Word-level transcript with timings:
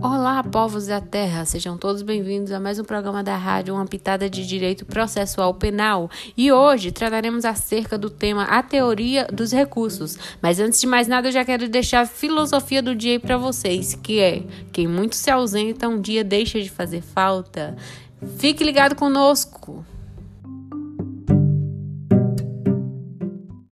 Olá, 0.00 0.44
povos 0.44 0.86
da 0.86 1.00
Terra, 1.00 1.44
sejam 1.44 1.76
todos 1.76 2.02
bem-vindos 2.02 2.52
a 2.52 2.60
mais 2.60 2.78
um 2.78 2.84
programa 2.84 3.20
da 3.20 3.36
rádio 3.36 3.74
Uma 3.74 3.84
Pitada 3.84 4.30
de 4.30 4.46
Direito 4.46 4.86
Processual 4.86 5.52
Penal. 5.54 6.08
E 6.36 6.52
hoje 6.52 6.92
trataremos 6.92 7.44
acerca 7.44 7.98
do 7.98 8.08
tema 8.08 8.44
A 8.44 8.62
Teoria 8.62 9.26
dos 9.26 9.50
Recursos. 9.50 10.16
Mas 10.40 10.60
antes 10.60 10.80
de 10.80 10.86
mais 10.86 11.08
nada, 11.08 11.26
eu 11.26 11.32
já 11.32 11.44
quero 11.44 11.68
deixar 11.68 12.02
a 12.02 12.06
filosofia 12.06 12.80
do 12.80 12.94
dia 12.94 13.18
para 13.18 13.36
vocês, 13.36 13.96
que 13.96 14.20
é: 14.20 14.44
quem 14.72 14.86
muito 14.86 15.16
se 15.16 15.32
ausenta, 15.32 15.88
um 15.88 16.00
dia 16.00 16.22
deixa 16.22 16.62
de 16.62 16.70
fazer 16.70 17.02
falta. 17.02 17.76
Fique 18.38 18.62
ligado 18.62 18.94
conosco! 18.94 19.84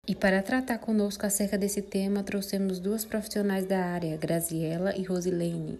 E 0.08 0.14
para 0.14 0.42
tratar 0.42 0.78
conosco 0.78 1.24
acerca 1.24 1.56
desse 1.56 1.82
tema, 1.82 2.24
trouxemos 2.24 2.80
duas 2.80 3.04
profissionais 3.04 3.64
da 3.64 3.78
área, 3.78 4.16
Graziela 4.16 4.96
e 4.96 5.04
Rosilene. 5.04 5.78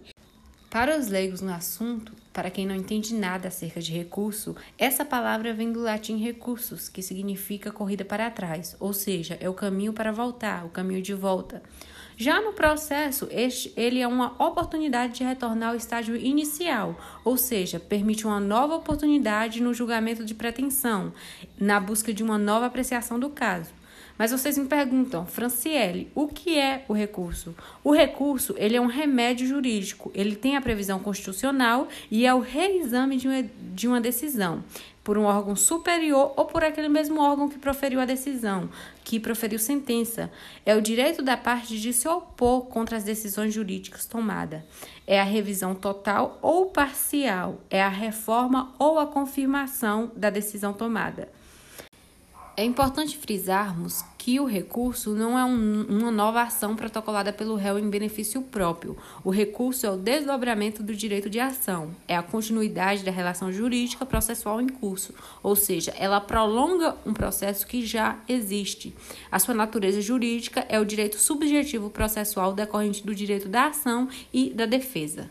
Para 0.69 0.99
os 0.99 1.07
leigos 1.07 1.39
no 1.39 1.53
assunto, 1.53 2.11
para 2.33 2.51
quem 2.51 2.67
não 2.67 2.75
entende 2.75 3.15
nada 3.15 3.47
acerca 3.47 3.79
de 3.79 3.93
recurso, 3.93 4.53
essa 4.77 5.05
palavra 5.05 5.53
vem 5.53 5.71
do 5.71 5.81
latim 5.81 6.17
recursos, 6.17 6.89
que 6.89 7.01
significa 7.01 7.71
corrida 7.71 8.03
para 8.03 8.29
trás, 8.29 8.75
ou 8.77 8.91
seja, 8.91 9.37
é 9.39 9.49
o 9.49 9.53
caminho 9.53 9.93
para 9.93 10.11
voltar, 10.11 10.65
o 10.65 10.69
caminho 10.69 11.01
de 11.01 11.13
volta. 11.13 11.63
Já 12.17 12.41
no 12.41 12.51
processo, 12.51 13.29
este, 13.31 13.71
ele 13.77 14.01
é 14.01 14.07
uma 14.07 14.33
oportunidade 14.43 15.13
de 15.13 15.23
retornar 15.23 15.69
ao 15.69 15.75
estágio 15.75 16.17
inicial, 16.17 16.99
ou 17.23 17.37
seja, 17.37 17.79
permite 17.79 18.27
uma 18.27 18.39
nova 18.39 18.75
oportunidade 18.75 19.61
no 19.61 19.73
julgamento 19.73 20.25
de 20.25 20.35
pretensão, 20.35 21.13
na 21.57 21.79
busca 21.79 22.13
de 22.13 22.23
uma 22.23 22.37
nova 22.37 22.65
apreciação 22.65 23.17
do 23.17 23.29
caso. 23.29 23.71
Mas 24.17 24.31
vocês 24.31 24.57
me 24.57 24.65
perguntam, 24.65 25.25
Franciele, 25.25 26.11
o 26.15 26.27
que 26.27 26.57
é 26.57 26.83
o 26.87 26.93
recurso? 26.93 27.55
O 27.83 27.91
recurso, 27.91 28.55
ele 28.57 28.75
é 28.75 28.81
um 28.81 28.87
remédio 28.87 29.47
jurídico. 29.47 30.11
Ele 30.13 30.35
tem 30.35 30.57
a 30.57 30.61
previsão 30.61 30.99
constitucional 30.99 31.87
e 32.09 32.25
é 32.25 32.33
o 32.33 32.39
reexame 32.39 33.17
de 33.17 33.27
uma, 33.27 33.43
de 33.43 33.87
uma 33.87 34.01
decisão 34.01 34.63
por 35.07 35.17
um 35.17 35.23
órgão 35.23 35.55
superior 35.55 36.33
ou 36.35 36.43
por 36.43 36.65
aquele 36.65 36.89
mesmo 36.89 37.21
órgão 37.21 37.47
que 37.47 37.57
proferiu 37.57 38.01
a 38.01 38.05
decisão, 38.05 38.69
que 39.05 39.21
proferiu 39.21 39.57
sentença. 39.57 40.29
É 40.65 40.75
o 40.75 40.81
direito 40.81 41.21
da 41.21 41.37
parte 41.37 41.79
de 41.79 41.93
se 41.93 42.09
opor 42.09 42.65
contra 42.65 42.97
as 42.97 43.05
decisões 43.05 43.53
jurídicas 43.53 44.05
tomadas. 44.05 44.63
É 45.07 45.17
a 45.17 45.23
revisão 45.23 45.73
total 45.73 46.37
ou 46.41 46.65
parcial. 46.65 47.61
É 47.69 47.81
a 47.81 47.87
reforma 47.87 48.73
ou 48.77 48.99
a 48.99 49.07
confirmação 49.07 50.11
da 50.13 50.29
decisão 50.29 50.73
tomada. 50.73 51.29
É 52.59 52.65
importante 52.65 53.15
frisarmos 53.15 54.03
que 54.17 54.39
o 54.39 54.45
recurso 54.45 55.11
não 55.11 55.37
é 55.37 55.45
um, 55.45 55.83
uma 55.83 56.09
nova 56.09 56.41
ação 56.41 56.75
protocolada 56.75 57.31
pelo 57.31 57.53
réu 57.53 57.77
em 57.77 57.87
benefício 57.87 58.41
próprio. 58.41 58.97
O 59.23 59.29
recurso 59.29 59.85
é 59.85 59.91
o 59.91 59.95
desdobramento 59.95 60.81
do 60.81 60.95
direito 60.95 61.29
de 61.29 61.39
ação, 61.39 61.95
é 62.07 62.17
a 62.17 62.23
continuidade 62.23 63.03
da 63.03 63.11
relação 63.11 63.53
jurídica 63.53 64.07
processual 64.07 64.59
em 64.59 64.69
curso, 64.69 65.13
ou 65.43 65.55
seja, 65.55 65.93
ela 65.99 66.19
prolonga 66.19 66.95
um 67.05 67.13
processo 67.13 67.67
que 67.67 67.85
já 67.85 68.17
existe. 68.27 68.91
A 69.31 69.37
sua 69.37 69.53
natureza 69.53 70.01
jurídica 70.01 70.65
é 70.67 70.79
o 70.79 70.85
direito 70.85 71.19
subjetivo 71.19 71.91
processual 71.91 72.53
decorrente 72.53 73.05
do 73.05 73.13
direito 73.13 73.47
da 73.47 73.67
ação 73.67 74.09
e 74.33 74.51
da 74.51 74.65
defesa. 74.65 75.29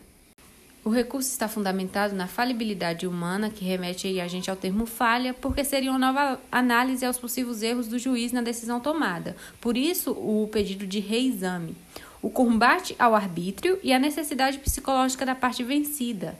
O 0.87 0.89
recurso 0.89 1.29
está 1.29 1.49
fundamentado 1.49 2.15
na 2.15 2.27
falibilidade 2.27 3.05
humana, 3.05 3.49
que 3.49 3.65
remete 3.65 4.21
a 4.21 4.27
gente 4.29 4.49
ao 4.49 4.55
termo 4.55 4.85
falha, 4.85 5.33
porque 5.33 5.61
seria 5.65 5.91
uma 5.91 5.99
nova 5.99 6.39
análise 6.49 7.05
aos 7.05 7.19
possíveis 7.19 7.61
erros 7.61 7.89
do 7.89 7.99
juiz 7.99 8.31
na 8.31 8.41
decisão 8.41 8.79
tomada. 8.79 9.35
Por 9.59 9.75
isso, 9.75 10.11
o 10.11 10.47
pedido 10.49 10.87
de 10.87 11.01
reexame. 11.01 11.75
O 12.21 12.29
combate 12.29 12.95
ao 12.97 13.13
arbítrio 13.13 13.77
e 13.83 13.91
a 13.91 13.99
necessidade 13.99 14.59
psicológica 14.59 15.25
da 15.25 15.35
parte 15.35 15.61
vencida. 15.61 16.37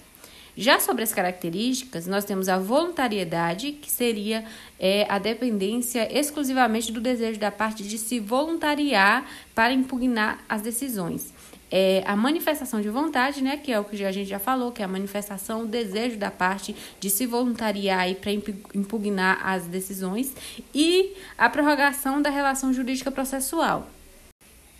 Já 0.56 0.80
sobre 0.80 1.04
as 1.04 1.14
características, 1.14 2.08
nós 2.08 2.24
temos 2.24 2.48
a 2.48 2.58
voluntariedade, 2.58 3.74
que 3.74 3.92
seria 3.92 4.46
é, 4.80 5.06
a 5.10 5.20
dependência 5.20 6.08
exclusivamente 6.18 6.90
do 6.90 7.02
desejo 7.02 7.38
da 7.38 7.52
parte 7.52 7.84
de 7.84 7.98
se 7.98 8.18
voluntariar 8.18 9.30
para 9.54 9.74
impugnar 9.74 10.40
as 10.48 10.62
decisões 10.62 11.36
é 11.72 12.04
a 12.06 12.16
manifestação 12.16 12.82
de 12.82 12.90
vontade, 12.90 13.44
né, 13.44 13.58
que 13.58 13.72
é 13.72 13.80
o 13.80 13.84
que 13.84 14.04
a 14.04 14.12
gente 14.12 14.30
já 14.30 14.40
falou, 14.40 14.72
que 14.72 14.82
é 14.82 14.86
a 14.86 14.88
manifestação, 14.88 15.64
o 15.64 15.68
desejo 15.68 16.18
da 16.18 16.32
parte 16.32 16.76
de 17.00 17.10
se 17.10 17.26
voluntariar 17.26 18.14
para 18.16 18.32
impugnar 18.32 19.40
as 19.46 19.66
decisões 19.66 20.34
e 20.74 21.14
a 21.38 21.50
prorrogação 21.50 22.22
da 22.22 22.30
relação 22.30 22.74
jurídica 22.74 23.12
processual. 23.12 23.88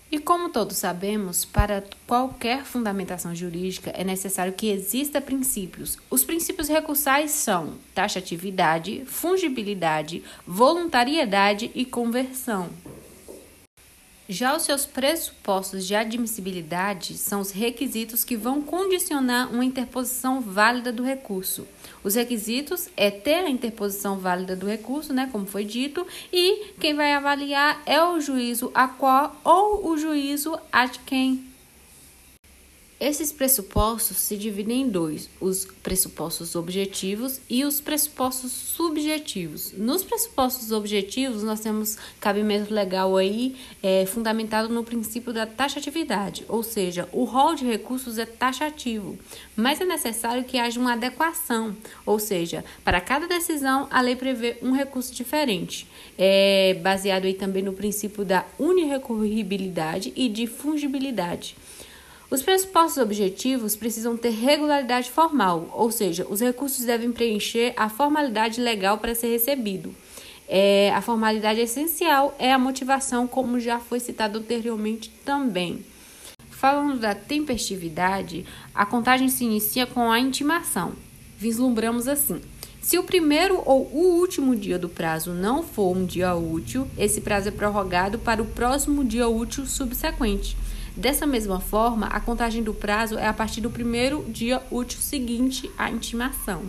E 0.10 0.20
como 0.20 0.50
todos 0.50 0.78
sabemos, 0.78 1.44
para 1.44 1.84
qualquer 2.06 2.64
fundamentação 2.64 3.36
jurídica 3.36 3.92
é 3.94 4.06
necessário 4.06 4.54
que 4.54 4.70
exista 4.70 5.20
princípios. 5.20 5.98
Os 6.10 6.24
princípios 6.24 6.70
recursais 6.70 7.32
são 7.32 7.74
taxatividade, 7.94 9.04
fungibilidade, 9.06 10.24
voluntariedade 10.46 11.70
e 11.76 11.84
conversão. 11.84 12.70
Já 14.30 14.58
os 14.58 14.64
seus 14.64 14.86
pressupostos 14.86 15.88
de 15.88 15.96
admissibilidade 15.96 17.18
são 17.18 17.40
os 17.40 17.52
requisitos 17.52 18.26
que 18.26 18.36
vão 18.36 18.62
condicionar 18.62 19.50
uma 19.50 19.64
interposição 19.64 20.42
válida 20.42 20.92
do 20.92 21.02
recurso. 21.02 21.66
Os 22.04 22.16
requisitos 22.16 22.90
é 22.98 23.10
ter 23.10 23.46
a 23.46 23.50
interposição 23.50 24.20
válida 24.20 24.54
do 24.54 24.68
recurso, 24.68 25.14
né, 25.14 25.30
como 25.32 25.46
foi 25.46 25.64
dito, 25.64 26.06
e 26.32 26.74
quem 26.78 26.94
vai 26.94 27.14
avaliar 27.14 27.82
é 27.86 28.04
o 28.04 28.20
juízo 28.20 28.70
a 28.76 28.90
qual 28.90 29.40
ou 29.46 29.88
o 29.88 29.98
juízo 29.98 30.60
a 30.74 30.90
quem 30.90 31.47
esses 33.00 33.32
pressupostos 33.32 34.18
se 34.18 34.36
dividem 34.36 34.82
em 34.82 34.90
dois: 34.90 35.30
os 35.40 35.66
pressupostos 35.84 36.56
objetivos 36.56 37.40
e 37.48 37.64
os 37.64 37.80
pressupostos 37.80 38.52
subjetivos. 38.52 39.72
Nos 39.74 40.04
pressupostos 40.04 40.72
objetivos, 40.72 41.44
nós 41.44 41.60
temos 41.60 41.98
cabimento 42.20 42.74
legal 42.74 43.16
aí 43.16 43.56
é, 43.84 44.06
fundamentado 44.08 44.70
no 44.70 44.84
princípio 44.84 45.32
da 45.32 45.46
taxatividade, 45.46 46.44
ou 46.48 46.64
seja, 46.64 47.08
o 47.12 47.24
rol 47.24 47.54
de 47.54 47.66
recursos 47.66 48.18
é 48.18 48.26
taxativo, 48.26 49.18
mas 49.56 49.80
é 49.80 49.86
necessário 49.86 50.44
que 50.44 50.58
haja 50.58 50.80
uma 50.80 50.94
adequação, 50.94 51.76
ou 52.06 52.18
seja, 52.18 52.66
para 52.84 53.00
cada 53.00 53.28
decisão 53.28 53.88
a 53.92 54.02
lei 54.02 54.16
prevê 54.16 54.58
um 54.62 54.72
recurso 54.72 55.14
diferente, 55.14 55.88
é, 56.18 56.74
baseado 56.82 57.26
aí 57.26 57.34
também 57.36 57.62
no 57.62 57.74
princípio 57.74 58.26
da 58.26 58.44
unirrecorribilidade 58.58 60.12
e 60.16 60.28
de 60.28 60.48
fungibilidade. 60.48 61.56
Os 62.30 62.42
pressupostos 62.42 63.02
objetivos 63.02 63.78
precisam 63.78 64.18
ter 64.18 64.32
regularidade 64.32 65.10
formal, 65.10 65.70
ou 65.74 65.90
seja, 65.90 66.28
os 66.30 66.42
recursos 66.42 66.84
devem 66.84 67.10
preencher 67.10 67.74
a 67.78 67.88
formalidade 67.88 68.60
legal 68.60 68.98
para 68.98 69.16
ser 69.16 69.28
recebido. 69.28 69.96
É, 70.46 70.92
a 70.94 71.02
formalidade 71.02 71.62
essencial 71.62 72.36
é 72.38 72.52
a 72.52 72.60
motivação, 72.60 73.28
como 73.28 73.62
já 73.62 73.80
foi 73.80 74.02
citado 74.02 74.40
anteriormente 74.40 75.10
também. 75.24 75.86
Falando 76.50 77.00
da 77.00 77.16
tempestividade, 77.16 78.46
a 78.76 78.86
contagem 78.86 79.30
se 79.30 79.46
inicia 79.46 79.86
com 79.86 80.12
a 80.12 80.20
intimação. 80.20 80.94
Vislumbramos 81.38 82.10
assim. 82.10 82.42
Se 82.82 82.98
o 82.98 83.04
primeiro 83.04 83.62
ou 83.66 83.86
o 83.94 84.20
último 84.20 84.56
dia 84.56 84.78
do 84.78 84.90
prazo 84.90 85.32
não 85.32 85.64
for 85.64 85.96
um 85.96 86.06
dia 86.06 86.36
útil, 86.36 86.88
esse 86.98 87.22
prazo 87.22 87.50
é 87.50 87.52
prorrogado 87.52 88.20
para 88.20 88.42
o 88.42 88.46
próximo 88.46 89.04
dia 89.04 89.30
útil 89.30 89.66
subsequente. 89.66 90.58
Dessa 90.98 91.28
mesma 91.28 91.60
forma, 91.60 92.08
a 92.08 92.20
contagem 92.20 92.64
do 92.64 92.74
prazo 92.74 93.20
é 93.20 93.28
a 93.28 93.34
partir 93.34 93.62
do 93.62 93.70
primeiro 93.70 94.26
dia 94.28 94.64
útil 94.72 95.00
seguinte 95.00 95.70
à 95.78 95.92
intimação. 95.92 96.64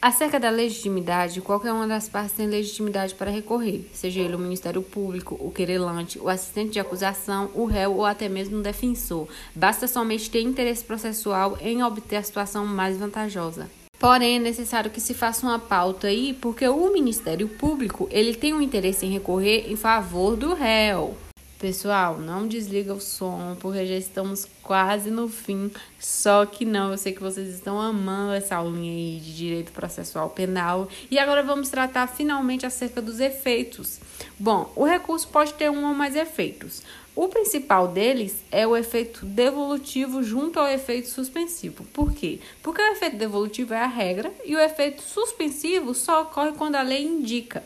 Acerca 0.00 0.40
da 0.40 0.48
legitimidade, 0.48 1.42
qualquer 1.42 1.70
uma 1.70 1.86
das 1.86 2.08
partes 2.08 2.32
tem 2.32 2.46
legitimidade 2.46 3.14
para 3.14 3.30
recorrer, 3.30 3.86
seja 3.92 4.20
ele 4.20 4.34
o 4.34 4.38
Ministério 4.38 4.80
Público, 4.80 5.36
o 5.38 5.50
querelante, 5.50 6.18
o 6.18 6.30
assistente 6.30 6.72
de 6.72 6.80
acusação, 6.80 7.50
o 7.54 7.66
réu 7.66 7.96
ou 7.96 8.06
até 8.06 8.26
mesmo 8.26 8.58
o 8.58 8.62
defensor. 8.62 9.28
Basta 9.54 9.86
somente 9.86 10.30
ter 10.30 10.40
interesse 10.40 10.82
processual 10.82 11.58
em 11.60 11.82
obter 11.82 12.16
a 12.16 12.22
situação 12.22 12.64
mais 12.64 12.96
vantajosa. 12.96 13.68
Porém, 13.98 14.36
é 14.36 14.38
necessário 14.38 14.90
que 14.90 15.00
se 15.00 15.12
faça 15.12 15.46
uma 15.46 15.58
pauta 15.58 16.06
aí, 16.06 16.32
porque 16.40 16.66
o 16.66 16.90
Ministério 16.90 17.48
Público 17.48 18.08
ele 18.10 18.34
tem 18.34 18.54
um 18.54 18.62
interesse 18.62 19.04
em 19.04 19.12
recorrer 19.12 19.70
em 19.70 19.76
favor 19.76 20.36
do 20.36 20.54
réu. 20.54 21.14
Pessoal, 21.58 22.18
não 22.18 22.46
desliga 22.46 22.92
o 22.92 23.00
som, 23.00 23.56
porque 23.58 23.86
já 23.86 23.94
estamos 23.94 24.46
quase 24.62 25.10
no 25.10 25.26
fim. 25.26 25.70
Só 25.98 26.44
que 26.44 26.66
não, 26.66 26.90
eu 26.90 26.98
sei 26.98 27.14
que 27.14 27.22
vocês 27.22 27.48
estão 27.48 27.80
amando 27.80 28.34
essa 28.34 28.56
aulinha 28.56 28.92
aí 28.92 29.18
de 29.18 29.34
direito 29.34 29.72
processual 29.72 30.28
penal. 30.28 30.86
E 31.10 31.18
agora 31.18 31.42
vamos 31.42 31.70
tratar 31.70 32.08
finalmente 32.08 32.66
acerca 32.66 33.00
dos 33.00 33.20
efeitos. 33.20 33.98
Bom, 34.38 34.70
o 34.76 34.84
recurso 34.84 35.28
pode 35.28 35.54
ter 35.54 35.70
um 35.70 35.88
ou 35.88 35.94
mais 35.94 36.14
efeitos. 36.14 36.82
O 37.14 37.28
principal 37.28 37.88
deles 37.88 38.44
é 38.52 38.66
o 38.66 38.76
efeito 38.76 39.24
devolutivo 39.24 40.22
junto 40.22 40.60
ao 40.60 40.68
efeito 40.68 41.08
suspensivo. 41.08 41.84
Por 41.84 42.12
quê? 42.12 42.38
Porque 42.62 42.82
o 42.82 42.92
efeito 42.92 43.16
devolutivo 43.16 43.72
é 43.72 43.80
a 43.80 43.86
regra 43.86 44.30
e 44.44 44.54
o 44.54 44.60
efeito 44.60 45.00
suspensivo 45.00 45.94
só 45.94 46.24
ocorre 46.24 46.52
quando 46.52 46.74
a 46.74 46.82
lei 46.82 47.02
indica. 47.02 47.64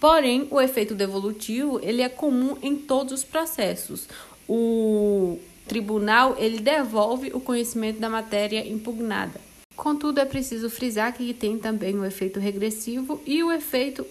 Porém, 0.00 0.46
o 0.50 0.60
efeito 0.60 0.94
devolutivo 0.94 1.80
ele 1.82 2.02
é 2.02 2.08
comum 2.08 2.56
em 2.62 2.76
todos 2.76 3.12
os 3.12 3.24
processos. 3.24 4.08
O 4.48 5.38
tribunal 5.66 6.36
ele 6.38 6.60
devolve 6.60 7.30
o 7.34 7.40
conhecimento 7.40 7.98
da 7.98 8.08
matéria 8.08 8.66
impugnada. 8.66 9.40
Contudo, 9.76 10.18
é 10.18 10.24
preciso 10.24 10.70
frisar 10.70 11.12
que 11.12 11.32
tem 11.32 11.58
também 11.58 11.96
o 11.96 12.04
efeito 12.04 12.40
regressivo 12.40 13.20
e 13.26 13.42
o 13.44 13.52
efeito 13.52 14.04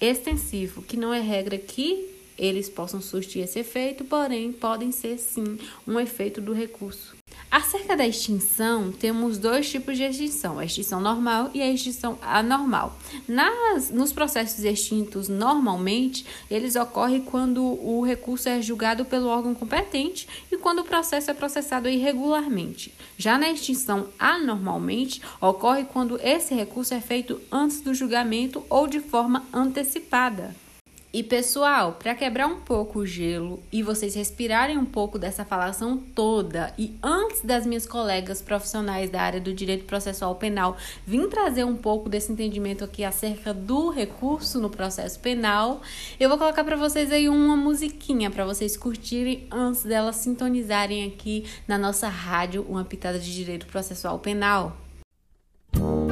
extensivo, 0.00 0.82
que 0.82 0.96
não 0.96 1.14
é 1.14 1.20
regra 1.20 1.56
que 1.56 2.08
eles 2.36 2.68
possam 2.68 3.00
surtir 3.00 3.42
esse 3.42 3.60
efeito, 3.60 4.04
porém 4.04 4.52
podem 4.52 4.90
ser 4.90 5.18
sim 5.18 5.58
um 5.86 6.00
efeito 6.00 6.40
do 6.40 6.52
recurso. 6.52 7.14
Acerca 7.52 7.94
da 7.94 8.06
extinção, 8.06 8.90
temos 8.90 9.36
dois 9.36 9.70
tipos 9.70 9.98
de 9.98 10.04
extinção, 10.04 10.58
a 10.58 10.64
extinção 10.64 11.00
normal 11.00 11.50
e 11.52 11.60
a 11.60 11.70
extinção 11.70 12.18
anormal. 12.22 12.96
Nas, 13.28 13.90
nos 13.90 14.10
processos 14.10 14.64
extintos, 14.64 15.28
normalmente, 15.28 16.24
eles 16.50 16.76
ocorrem 16.76 17.20
quando 17.20 17.62
o 17.62 18.02
recurso 18.02 18.48
é 18.48 18.62
julgado 18.62 19.04
pelo 19.04 19.28
órgão 19.28 19.54
competente 19.54 20.26
e 20.50 20.56
quando 20.56 20.78
o 20.78 20.84
processo 20.84 21.30
é 21.30 21.34
processado 21.34 21.90
irregularmente. 21.90 22.94
Já 23.18 23.36
na 23.36 23.50
extinção 23.50 24.08
anormalmente, 24.18 25.20
ocorre 25.38 25.84
quando 25.84 26.18
esse 26.22 26.54
recurso 26.54 26.94
é 26.94 27.02
feito 27.02 27.38
antes 27.52 27.82
do 27.82 27.92
julgamento 27.92 28.64
ou 28.70 28.86
de 28.86 28.98
forma 28.98 29.44
antecipada. 29.52 30.56
E 31.14 31.22
pessoal, 31.22 31.92
para 31.92 32.14
quebrar 32.14 32.46
um 32.46 32.60
pouco 32.60 33.00
o 33.00 33.06
gelo 33.06 33.62
e 33.70 33.82
vocês 33.82 34.14
respirarem 34.14 34.78
um 34.78 34.86
pouco 34.86 35.18
dessa 35.18 35.44
falação 35.44 35.98
toda, 35.98 36.72
e 36.78 36.96
antes 37.02 37.42
das 37.42 37.66
minhas 37.66 37.84
colegas 37.84 38.40
profissionais 38.40 39.10
da 39.10 39.20
área 39.20 39.38
do 39.38 39.52
direito 39.52 39.84
processual 39.84 40.34
penal 40.36 40.74
vim 41.06 41.28
trazer 41.28 41.64
um 41.64 41.76
pouco 41.76 42.08
desse 42.08 42.32
entendimento 42.32 42.82
aqui 42.82 43.04
acerca 43.04 43.52
do 43.52 43.90
recurso 43.90 44.58
no 44.58 44.70
processo 44.70 45.20
penal, 45.20 45.82
eu 46.18 46.30
vou 46.30 46.38
colocar 46.38 46.64
para 46.64 46.76
vocês 46.76 47.12
aí 47.12 47.28
uma 47.28 47.58
musiquinha 47.58 48.30
para 48.30 48.46
vocês 48.46 48.74
curtirem 48.74 49.46
antes 49.50 49.82
delas 49.82 50.16
sintonizarem 50.16 51.06
aqui 51.06 51.44
na 51.68 51.76
nossa 51.76 52.08
rádio 52.08 52.64
uma 52.66 52.86
pitada 52.86 53.18
de 53.18 53.34
direito 53.34 53.66
processual 53.66 54.18
penal. 54.18 54.78
You 55.74 56.11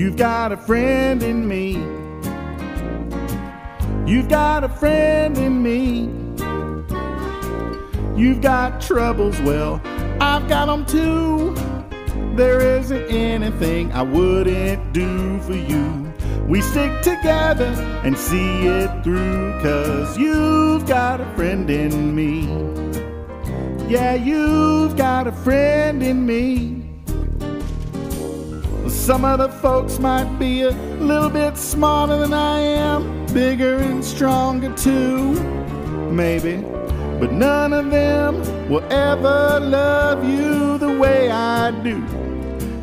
You've 0.00 0.16
got 0.16 0.50
a 0.50 0.56
friend 0.56 1.22
in 1.22 1.46
me. 1.46 1.72
You've 4.10 4.30
got 4.30 4.64
a 4.64 4.68
friend 4.70 5.36
in 5.36 5.62
me. 5.62 6.08
You've 8.18 8.40
got 8.40 8.80
troubles, 8.80 9.38
well, 9.42 9.78
I've 10.18 10.48
got 10.48 10.68
them 10.68 10.86
too. 10.86 11.54
There 12.34 12.78
isn't 12.78 13.10
anything 13.10 13.92
I 13.92 14.00
wouldn't 14.00 14.94
do 14.94 15.38
for 15.40 15.52
you. 15.52 16.10
We 16.48 16.62
stick 16.62 17.02
together 17.02 17.74
and 18.02 18.16
see 18.16 18.68
it 18.68 19.04
through, 19.04 19.60
cause 19.60 20.16
you've 20.16 20.86
got 20.86 21.20
a 21.20 21.26
friend 21.36 21.68
in 21.68 22.14
me. 22.14 22.46
Yeah, 23.86 24.14
you've 24.14 24.96
got 24.96 25.26
a 25.26 25.32
friend 25.32 26.02
in 26.02 26.24
me. 26.24 26.79
Some 29.10 29.24
other 29.24 29.48
folks 29.48 29.98
might 29.98 30.38
be 30.38 30.62
a 30.62 30.70
little 30.70 31.30
bit 31.30 31.56
smarter 31.56 32.16
than 32.16 32.32
I 32.32 32.60
am, 32.60 33.26
bigger 33.34 33.78
and 33.78 34.04
stronger 34.04 34.72
too, 34.76 35.32
maybe. 36.12 36.58
But 37.18 37.32
none 37.32 37.72
of 37.72 37.90
them 37.90 38.38
will 38.68 38.84
ever 38.84 39.58
love 39.58 40.22
you 40.24 40.78
the 40.78 40.96
way 40.96 41.28
I 41.28 41.72
do. 41.82 42.00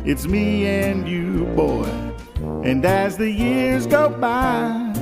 It's 0.04 0.26
me 0.26 0.66
and 0.66 1.08
you, 1.08 1.46
boy. 1.56 1.88
And 2.62 2.84
as 2.84 3.16
the 3.16 3.30
years 3.30 3.86
go 3.86 4.10
by, 4.10 4.92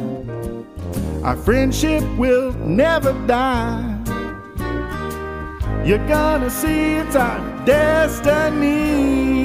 our 1.25 1.37
friendship 1.37 2.05
will 2.17 2.52
never 2.52 3.12
die. 3.26 3.82
You're 5.84 6.06
gonna 6.06 6.50
see 6.50 6.94
it's 6.94 7.17
our 7.17 7.67
destiny. 7.67 9.35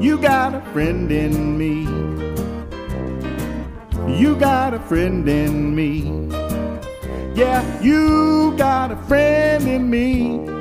You 0.00 0.16
got 0.16 0.54
a 0.54 0.60
friend 0.72 1.10
in 1.10 1.58
me. 1.58 1.82
You 4.16 4.36
got 4.36 4.72
a 4.72 4.78
friend 4.78 5.28
in 5.28 5.74
me. 5.74 6.28
Yeah, 7.34 7.82
you 7.82 8.54
got 8.56 8.92
a 8.92 8.96
friend 9.08 9.66
in 9.66 9.90
me. 9.90 10.57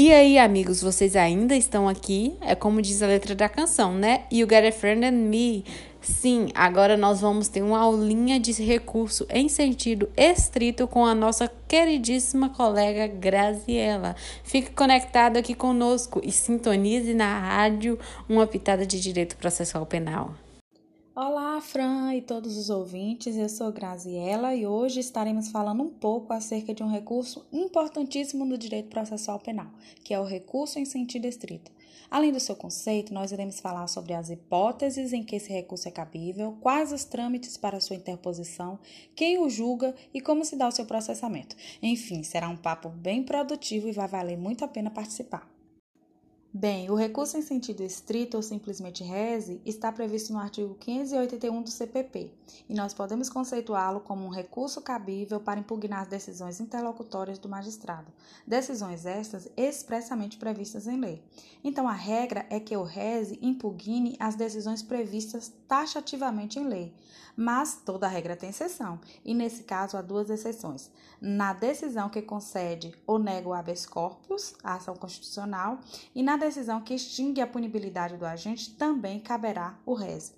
E 0.00 0.12
aí, 0.12 0.38
amigos, 0.38 0.80
vocês 0.80 1.16
ainda 1.16 1.56
estão 1.56 1.88
aqui? 1.88 2.36
É 2.40 2.54
como 2.54 2.80
diz 2.80 3.02
a 3.02 3.08
letra 3.08 3.34
da 3.34 3.48
canção, 3.48 3.92
né? 3.92 4.26
You 4.30 4.46
got 4.46 4.64
a 4.64 4.70
friend 4.70 5.04
in 5.04 5.10
me. 5.10 5.64
Sim, 6.00 6.50
agora 6.54 6.96
nós 6.96 7.20
vamos 7.20 7.48
ter 7.48 7.62
uma 7.62 7.80
aulinha 7.80 8.38
de 8.38 8.52
recurso 8.62 9.26
em 9.28 9.48
sentido 9.48 10.08
estrito 10.16 10.86
com 10.86 11.04
a 11.04 11.16
nossa 11.16 11.50
queridíssima 11.66 12.48
colega 12.48 13.08
Graziela. 13.08 14.14
Fique 14.44 14.70
conectado 14.70 15.36
aqui 15.36 15.52
conosco 15.52 16.20
e 16.22 16.30
sintonize 16.30 17.12
na 17.12 17.36
rádio 17.36 17.98
uma 18.28 18.46
pitada 18.46 18.86
de 18.86 19.00
direito 19.00 19.36
processual 19.36 19.84
penal. 19.84 20.32
Olá, 21.20 21.60
Fran 21.60 22.14
e 22.14 22.22
todos 22.22 22.56
os 22.56 22.70
ouvintes. 22.70 23.36
Eu 23.36 23.48
sou 23.48 23.72
Graziela 23.72 24.54
e 24.54 24.64
hoje 24.64 25.00
estaremos 25.00 25.48
falando 25.48 25.82
um 25.82 25.88
pouco 25.88 26.32
acerca 26.32 26.72
de 26.72 26.80
um 26.80 26.88
recurso 26.88 27.44
importantíssimo 27.52 28.44
no 28.44 28.56
direito 28.56 28.88
processual 28.88 29.40
penal, 29.40 29.66
que 30.04 30.14
é 30.14 30.20
o 30.20 30.24
recurso 30.24 30.78
em 30.78 30.84
sentido 30.84 31.24
estrito. 31.24 31.72
Além 32.08 32.30
do 32.30 32.38
seu 32.38 32.54
conceito, 32.54 33.12
nós 33.12 33.32
iremos 33.32 33.58
falar 33.58 33.88
sobre 33.88 34.14
as 34.14 34.30
hipóteses 34.30 35.12
em 35.12 35.24
que 35.24 35.34
esse 35.34 35.52
recurso 35.52 35.88
é 35.88 35.90
cabível, 35.90 36.56
quais 36.60 36.92
os 36.92 37.02
trâmites 37.02 37.56
para 37.56 37.80
sua 37.80 37.96
interposição, 37.96 38.78
quem 39.16 39.40
o 39.40 39.50
julga 39.50 39.96
e 40.14 40.20
como 40.20 40.44
se 40.44 40.54
dá 40.54 40.68
o 40.68 40.72
seu 40.72 40.86
processamento. 40.86 41.56
Enfim, 41.82 42.22
será 42.22 42.48
um 42.48 42.56
papo 42.56 42.90
bem 42.90 43.24
produtivo 43.24 43.88
e 43.88 43.92
vai 43.92 44.06
valer 44.06 44.38
muito 44.38 44.64
a 44.64 44.68
pena 44.68 44.88
participar. 44.88 45.57
Bem, 46.50 46.90
o 46.90 46.94
recurso 46.94 47.36
em 47.36 47.42
sentido 47.42 47.82
estrito 47.82 48.38
ou 48.38 48.42
simplesmente 48.42 49.04
rese 49.04 49.60
está 49.66 49.92
previsto 49.92 50.32
no 50.32 50.38
artigo 50.38 50.74
581 50.76 51.62
do 51.62 51.70
CPP 51.70 52.32
e 52.66 52.74
nós 52.74 52.94
podemos 52.94 53.28
conceituá-lo 53.28 54.00
como 54.00 54.24
um 54.24 54.30
recurso 54.30 54.80
cabível 54.80 55.40
para 55.40 55.60
impugnar 55.60 56.00
as 56.00 56.08
decisões 56.08 56.58
interlocutórias 56.58 57.38
do 57.38 57.50
magistrado, 57.50 58.10
decisões 58.46 59.04
estas 59.04 59.46
expressamente 59.58 60.38
previstas 60.38 60.86
em 60.86 60.98
lei. 60.98 61.22
Então, 61.62 61.86
a 61.86 61.92
regra 61.92 62.46
é 62.48 62.58
que 62.58 62.74
o 62.74 62.82
rese 62.82 63.38
impugne 63.42 64.16
as 64.18 64.34
decisões 64.34 64.82
previstas 64.82 65.52
taxativamente 65.68 66.58
em 66.58 66.66
lei, 66.66 66.94
mas 67.40 67.80
toda 67.84 68.08
regra 68.08 68.34
tem 68.34 68.50
exceção, 68.50 69.00
e 69.24 69.32
nesse 69.32 69.62
caso 69.62 69.96
há 69.96 70.02
duas 70.02 70.28
exceções. 70.28 70.90
Na 71.20 71.52
decisão 71.52 72.08
que 72.08 72.20
concede 72.20 72.92
ou 73.06 73.16
nega 73.16 73.48
o 73.48 73.54
habeas 73.54 73.86
corpus, 73.86 74.56
a 74.60 74.74
ação 74.74 74.96
constitucional, 74.96 75.78
e 76.12 76.20
na 76.20 76.36
decisão 76.36 76.80
que 76.80 76.94
extingue 76.94 77.40
a 77.40 77.46
punibilidade 77.46 78.16
do 78.16 78.26
agente, 78.26 78.74
também 78.74 79.20
caberá 79.20 79.78
o 79.86 79.94
res. 79.94 80.36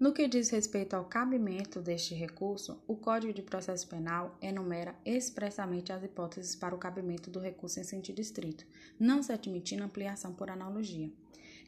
No 0.00 0.12
que 0.12 0.26
diz 0.26 0.50
respeito 0.50 0.94
ao 0.94 1.04
cabimento 1.04 1.80
deste 1.80 2.12
recurso, 2.12 2.82
o 2.88 2.96
Código 2.96 3.32
de 3.32 3.40
Processo 3.40 3.86
Penal 3.86 4.36
enumera 4.42 4.96
expressamente 5.04 5.92
as 5.92 6.02
hipóteses 6.02 6.56
para 6.56 6.74
o 6.74 6.78
cabimento 6.78 7.30
do 7.30 7.38
recurso 7.38 7.78
em 7.78 7.84
sentido 7.84 8.20
estrito, 8.20 8.66
não 8.98 9.22
se 9.22 9.32
admitindo 9.32 9.84
ampliação 9.84 10.34
por 10.34 10.50
analogia. 10.50 11.10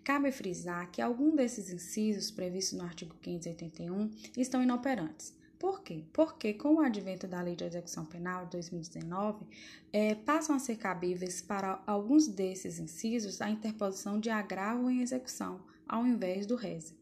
Cabe 0.08 0.32
frisar 0.32 0.90
que 0.90 1.02
alguns 1.02 1.34
desses 1.34 1.70
incisos 1.70 2.30
previstos 2.30 2.78
no 2.78 2.84
artigo 2.86 3.14
581 3.20 4.10
estão 4.38 4.62
inoperantes. 4.62 5.34
Por 5.58 5.82
quê? 5.82 6.02
Porque 6.14 6.54
com 6.54 6.76
o 6.76 6.80
advento 6.80 7.26
da 7.26 7.42
Lei 7.42 7.54
de 7.54 7.64
Execução 7.64 8.06
Penal 8.06 8.46
de 8.46 8.52
2019, 8.52 9.44
é, 9.92 10.14
passam 10.14 10.56
a 10.56 10.58
ser 10.58 10.76
cabíveis 10.76 11.42
para 11.42 11.82
alguns 11.86 12.26
desses 12.26 12.78
incisos 12.78 13.42
a 13.42 13.50
interposição 13.50 14.18
de 14.18 14.30
agravo 14.30 14.88
em 14.88 15.02
execução, 15.02 15.60
ao 15.86 16.06
invés 16.06 16.46
do 16.46 16.56
rese. 16.56 16.94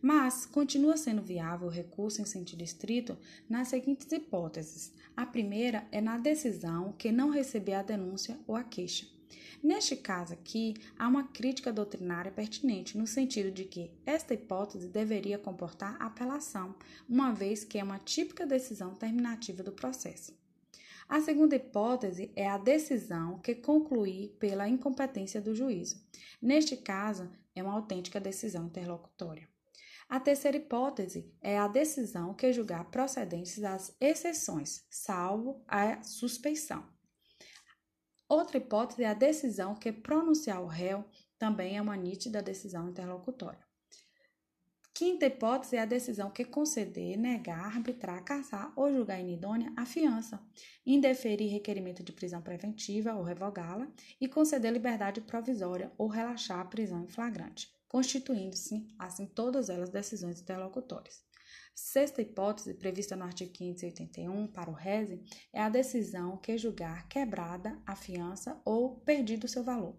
Mas 0.00 0.46
continua 0.46 0.96
sendo 0.96 1.20
viável 1.20 1.68
o 1.68 1.70
recurso 1.70 2.22
em 2.22 2.24
sentido 2.24 2.64
estrito 2.64 3.18
nas 3.50 3.68
seguintes 3.68 4.10
hipóteses. 4.10 4.94
A 5.14 5.26
primeira 5.26 5.86
é 5.92 6.00
na 6.00 6.16
decisão 6.16 6.94
que 6.96 7.12
não 7.12 7.28
receber 7.28 7.74
a 7.74 7.82
denúncia 7.82 8.38
ou 8.46 8.56
a 8.56 8.64
queixa. 8.64 9.19
Neste 9.62 9.96
caso 9.96 10.32
aqui, 10.32 10.74
há 10.98 11.06
uma 11.06 11.24
crítica 11.24 11.72
doutrinária 11.72 12.30
pertinente, 12.30 12.96
no 12.96 13.06
sentido 13.06 13.50
de 13.50 13.64
que 13.64 13.90
esta 14.06 14.34
hipótese 14.34 14.88
deveria 14.88 15.38
comportar 15.38 16.00
apelação, 16.00 16.74
uma 17.08 17.32
vez 17.32 17.64
que 17.64 17.78
é 17.78 17.84
uma 17.84 17.98
típica 17.98 18.46
decisão 18.46 18.94
terminativa 18.94 19.62
do 19.62 19.72
processo. 19.72 20.38
A 21.08 21.20
segunda 21.20 21.56
hipótese 21.56 22.30
é 22.36 22.48
a 22.48 22.56
decisão 22.56 23.38
que 23.40 23.54
concluir 23.54 24.36
pela 24.38 24.68
incompetência 24.68 25.40
do 25.40 25.54
juízo. 25.54 26.00
Neste 26.40 26.76
caso, 26.76 27.28
é 27.54 27.62
uma 27.62 27.72
autêntica 27.72 28.20
decisão 28.20 28.66
interlocutória. 28.66 29.48
A 30.08 30.18
terceira 30.18 30.56
hipótese 30.56 31.32
é 31.40 31.58
a 31.58 31.68
decisão 31.68 32.34
que 32.34 32.52
julgar 32.52 32.84
procedentes 32.86 33.62
as 33.62 33.94
exceções, 34.00 34.84
salvo 34.90 35.62
a 35.68 36.02
suspeição. 36.02 36.84
Outra 38.30 38.58
hipótese 38.58 39.02
é 39.02 39.08
a 39.08 39.12
decisão 39.12 39.74
que 39.74 39.90
pronunciar 39.90 40.62
o 40.62 40.66
réu 40.68 41.04
também 41.36 41.76
é 41.76 41.82
uma 41.82 41.96
nítida 41.96 42.40
decisão 42.40 42.88
interlocutória. 42.88 43.58
Quinta 44.94 45.26
hipótese 45.26 45.74
é 45.74 45.80
a 45.80 45.84
decisão 45.84 46.30
que 46.30 46.44
conceder, 46.44 47.16
negar, 47.16 47.74
arbitrar, 47.74 48.22
caçar 48.22 48.72
ou 48.76 48.92
julgar 48.92 49.18
inidônea 49.18 49.72
a 49.76 49.84
fiança, 49.84 50.40
indeferir 50.86 51.50
requerimento 51.50 52.04
de 52.04 52.12
prisão 52.12 52.40
preventiva 52.40 53.14
ou 53.14 53.24
revogá-la 53.24 53.90
e 54.20 54.28
conceder 54.28 54.72
liberdade 54.72 55.20
provisória 55.22 55.90
ou 55.98 56.06
relaxar 56.06 56.60
a 56.60 56.64
prisão 56.64 57.02
em 57.02 57.08
flagrante, 57.08 57.68
constituindo-se, 57.88 58.86
assim, 58.96 59.26
todas 59.26 59.68
elas 59.68 59.90
decisões 59.90 60.40
interlocutórias. 60.40 61.29
Sexta 61.74 62.20
hipótese, 62.20 62.74
prevista 62.74 63.16
no 63.16 63.24
artigo 63.24 63.52
581 63.52 64.46
para 64.48 64.70
o 64.70 64.74
RESE, 64.74 65.22
é 65.52 65.60
a 65.60 65.68
decisão 65.68 66.36
que 66.36 66.58
julgar 66.58 67.08
quebrada 67.08 67.80
a 67.86 67.96
fiança 67.96 68.60
ou 68.64 69.00
perdido 69.00 69.48
seu 69.48 69.62
valor. 69.62 69.96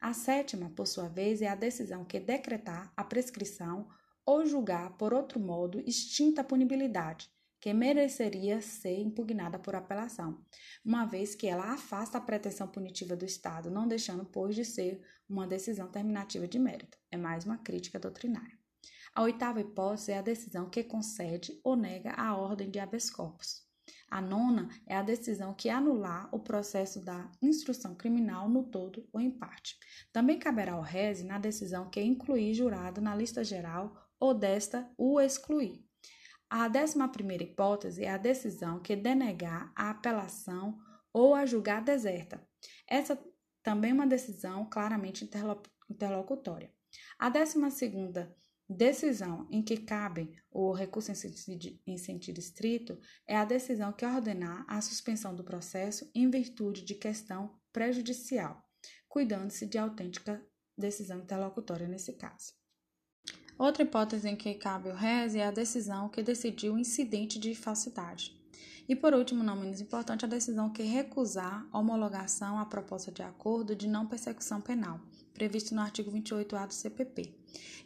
A 0.00 0.12
sétima, 0.12 0.70
por 0.70 0.86
sua 0.86 1.08
vez, 1.08 1.40
é 1.40 1.48
a 1.48 1.54
decisão 1.54 2.04
que 2.04 2.18
decretar 2.18 2.92
a 2.96 3.04
prescrição 3.04 3.88
ou 4.26 4.44
julgar 4.44 4.96
por 4.96 5.14
outro 5.14 5.38
modo 5.38 5.80
extinta 5.86 6.40
a 6.40 6.44
punibilidade, 6.44 7.30
que 7.60 7.72
mereceria 7.72 8.60
ser 8.60 8.98
impugnada 8.98 9.58
por 9.58 9.76
apelação, 9.76 10.44
uma 10.84 11.04
vez 11.06 11.36
que 11.36 11.46
ela 11.46 11.72
afasta 11.72 12.18
a 12.18 12.20
pretensão 12.20 12.66
punitiva 12.66 13.14
do 13.14 13.24
Estado, 13.24 13.70
não 13.70 13.86
deixando, 13.86 14.24
pois, 14.24 14.56
de 14.56 14.64
ser 14.64 15.00
uma 15.28 15.46
decisão 15.46 15.88
terminativa 15.88 16.48
de 16.48 16.58
mérito. 16.58 16.98
É 17.10 17.16
mais 17.16 17.44
uma 17.44 17.58
crítica 17.58 18.00
doutrinária. 18.00 18.61
A 19.14 19.22
oitava 19.22 19.60
hipótese 19.60 20.12
é 20.12 20.18
a 20.18 20.22
decisão 20.22 20.70
que 20.70 20.82
concede 20.82 21.60
ou 21.62 21.76
nega 21.76 22.12
a 22.12 22.34
ordem 22.34 22.70
de 22.70 22.78
habeas 22.78 23.10
corpus. 23.10 23.60
A 24.10 24.20
nona 24.20 24.68
é 24.86 24.96
a 24.96 25.02
decisão 25.02 25.52
que 25.54 25.68
anular 25.68 26.28
o 26.34 26.38
processo 26.38 27.04
da 27.04 27.30
instrução 27.40 27.94
criminal 27.94 28.48
no 28.48 28.64
todo 28.64 29.06
ou 29.12 29.20
em 29.20 29.30
parte. 29.30 29.76
Também 30.12 30.38
caberá 30.38 30.72
ao 30.74 30.82
reze 30.82 31.24
na 31.24 31.38
decisão 31.38 31.90
que 31.90 32.00
incluir 32.00 32.54
jurado 32.54 33.00
na 33.00 33.14
lista 33.14 33.44
geral 33.44 33.94
ou 34.18 34.32
desta 34.32 34.90
o 34.96 35.20
excluir. 35.20 35.84
A 36.48 36.68
décima 36.68 37.08
primeira 37.08 37.42
hipótese 37.42 38.04
é 38.04 38.10
a 38.10 38.18
decisão 38.18 38.80
que 38.80 38.94
denegar 38.94 39.72
a 39.74 39.90
apelação 39.90 40.78
ou 41.12 41.34
a 41.34 41.44
julgar 41.44 41.82
deserta. 41.82 42.46
Essa 42.86 43.18
também 43.62 43.90
é 43.90 43.94
uma 43.94 44.06
decisão 44.06 44.68
claramente 44.68 45.28
interlocutória. 45.90 46.70
A 47.18 47.30
décima 47.30 47.70
segunda 47.70 48.34
Decisão 48.68 49.46
em 49.50 49.62
que 49.62 49.76
cabe 49.76 50.34
o 50.50 50.72
recurso 50.72 51.10
em 51.10 51.14
sentido, 51.14 51.78
em 51.86 51.98
sentido 51.98 52.38
estrito 52.38 52.98
é 53.26 53.36
a 53.36 53.44
decisão 53.44 53.92
que 53.92 54.06
ordenar 54.06 54.64
a 54.68 54.80
suspensão 54.80 55.34
do 55.34 55.44
processo 55.44 56.10
em 56.14 56.30
virtude 56.30 56.82
de 56.84 56.94
questão 56.94 57.54
prejudicial, 57.72 58.62
cuidando-se 59.08 59.66
de 59.66 59.78
autêntica 59.78 60.42
decisão 60.76 61.18
interlocutória 61.18 61.86
nesse 61.86 62.14
caso. 62.14 62.52
Outra 63.58 63.82
hipótese 63.82 64.28
em 64.28 64.36
que 64.36 64.54
cabe 64.54 64.88
o 64.88 64.94
RES 64.94 65.34
é 65.34 65.46
a 65.46 65.50
decisão 65.50 66.08
que 66.08 66.22
decidiu 66.22 66.74
o 66.74 66.78
incidente 66.78 67.38
de 67.38 67.54
falsidade. 67.54 68.40
E 68.88 68.96
por 68.96 69.14
último, 69.14 69.44
não 69.44 69.56
menos 69.56 69.80
importante, 69.80 70.24
a 70.24 70.28
decisão 70.28 70.70
que 70.70 70.82
recusar 70.82 71.66
homologação 71.72 72.58
à 72.58 72.66
proposta 72.66 73.12
de 73.12 73.22
acordo 73.22 73.76
de 73.76 73.86
não 73.86 74.06
persecução 74.06 74.60
penal, 74.60 75.00
previsto 75.32 75.74
no 75.74 75.80
artigo 75.80 76.10
28A 76.10 76.66
do 76.66 76.74
CPP. 76.74 77.32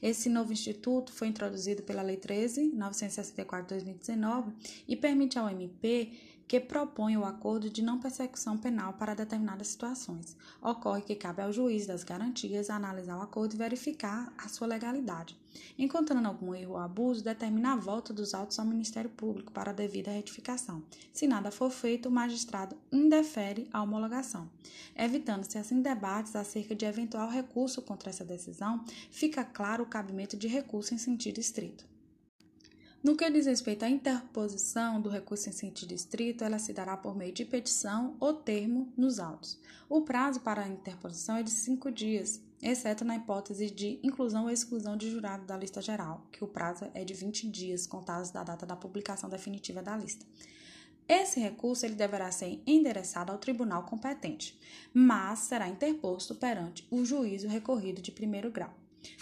Esse 0.03 0.29
novo 0.29 0.53
instituto 0.53 1.13
foi 1.13 1.29
introduzido 1.29 1.83
pela 1.83 2.03
Lei 2.03 2.17
13.964 2.17 3.63
de 3.63 3.69
2019 3.69 4.53
e 4.87 4.97
permite 4.97 5.39
ao 5.39 5.49
MP 5.49 6.13
que 6.49 6.61
propõe 6.61 7.17
o 7.17 7.25
acordo 7.25 7.69
de 7.69 7.83
não 7.83 7.99
persecução 7.99 8.57
penal 8.57 8.93
para 8.93 9.15
determinadas 9.15 9.69
situações. 9.69 10.37
Ocorre 10.63 11.03
que 11.03 11.17
cabe 11.17 11.43
ao 11.43 11.53
juiz 11.53 11.87
das 11.87 12.05
garantias 12.05 12.71
analisar 12.71 13.19
o 13.19 13.23
acordo 13.23 13.55
e 13.55 13.59
verificar 13.59 14.33
a 14.39 14.49
sua 14.49 14.67
legalidade. 14.67 15.37
Encontrando 15.79 16.29
algum 16.29 16.55
erro 16.55 16.73
ou 16.73 16.79
abuso, 16.79 17.25
determina 17.25 17.73
a 17.73 17.77
volta 17.77 18.13
dos 18.13 18.35
autos 18.35 18.59
ao 18.59 18.67
Ministério 18.67 19.11
Público 19.11 19.53
para 19.53 19.71
a 19.71 19.75
devida 19.75 20.11
retificação. 20.11 20.83
Se 21.13 21.27
nada 21.27 21.51
for 21.51 21.71
feito, 21.71 22.09
o 22.09 22.13
magistrado 22.13 22.77
indefere 22.93 23.69
a 23.73 23.83
homologação. 23.83 24.49
Evitando-se 24.95 25.59
assim 25.59 25.81
debates 25.81 26.37
acerca 26.37 26.75
de 26.75 26.85
eventual 26.85 27.29
recurso 27.29 27.83
contra 27.83 28.11
essa 28.11 28.25
decisão, 28.25 28.85
fica 29.11 29.45
claro 29.45 29.83
o 29.83 29.89
cabimento 29.89 30.37
de 30.37 30.47
recurso 30.47 30.95
em 30.95 30.99
sentido 30.99 31.41
estrito. 31.41 31.96
No 33.07 33.15
que 33.15 33.31
diz 33.31 33.47
respeito 33.47 33.85
à 33.85 33.89
interposição 33.89 35.01
do 35.01 35.09
recurso 35.09 35.49
em 35.49 35.53
sentido 35.53 35.95
estrito, 35.95 36.43
ela 36.43 36.59
se 36.59 36.73
dará 36.73 36.97
por 36.97 37.15
meio 37.15 37.33
de 37.33 37.45
petição 37.45 38.17
ou 38.19 38.35
termo 38.35 38.93
nos 38.97 39.21
autos. 39.21 39.61
O 39.89 40.01
prazo 40.01 40.41
para 40.41 40.63
a 40.63 40.69
interposição 40.69 41.37
é 41.37 41.43
de 41.45 41.53
cinco 41.53 41.89
dias, 41.89 42.43
exceto 42.61 43.05
na 43.05 43.15
hipótese 43.15 43.71
de 43.71 44.01
inclusão 44.03 44.43
ou 44.43 44.51
exclusão 44.51 44.97
de 44.97 45.09
jurado 45.09 45.47
da 45.47 45.57
lista 45.57 45.81
geral, 45.81 46.27
que 46.33 46.43
o 46.43 46.49
prazo 46.49 46.91
é 46.95 47.05
de 47.05 47.15
20 47.15 47.49
dias, 47.49 47.87
contados 47.87 48.33
da 48.33 48.43
data 48.43 48.67
da 48.67 48.75
publicação 48.75 49.31
definitiva 49.31 49.81
da 49.81 49.97
lista. 49.97 50.27
Esse 51.09 51.39
recurso 51.39 51.87
ele 51.87 51.95
deverá 51.95 52.33
ser 52.33 52.61
endereçado 52.67 53.31
ao 53.31 53.39
tribunal 53.39 53.85
competente, 53.85 54.59
mas 54.93 55.39
será 55.39 55.69
interposto 55.69 56.35
perante 56.35 56.85
o 56.91 57.05
juízo 57.05 57.47
recorrido 57.47 58.03
de 58.03 58.11
primeiro 58.11 58.51
grau. 58.51 58.75